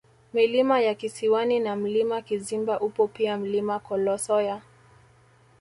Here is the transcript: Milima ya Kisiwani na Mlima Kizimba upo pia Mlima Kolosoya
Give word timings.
Milima 0.33 0.81
ya 0.81 0.95
Kisiwani 0.95 1.59
na 1.59 1.75
Mlima 1.75 2.21
Kizimba 2.21 2.79
upo 2.79 3.07
pia 3.07 3.37
Mlima 3.37 3.79
Kolosoya 3.79 4.61